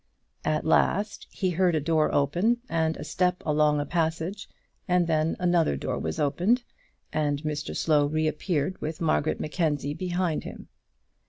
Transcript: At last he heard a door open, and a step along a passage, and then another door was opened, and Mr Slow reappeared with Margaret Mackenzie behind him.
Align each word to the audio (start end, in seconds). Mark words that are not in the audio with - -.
At 0.43 0.65
last 0.65 1.27
he 1.29 1.51
heard 1.51 1.75
a 1.75 1.79
door 1.79 2.11
open, 2.11 2.57
and 2.67 2.97
a 2.97 3.03
step 3.03 3.43
along 3.45 3.79
a 3.79 3.85
passage, 3.85 4.49
and 4.87 5.05
then 5.05 5.35
another 5.39 5.77
door 5.77 5.99
was 5.99 6.17
opened, 6.19 6.63
and 7.13 7.43
Mr 7.43 7.77
Slow 7.77 8.07
reappeared 8.07 8.81
with 8.81 8.99
Margaret 8.99 9.39
Mackenzie 9.39 9.93
behind 9.93 10.43
him. 10.43 10.69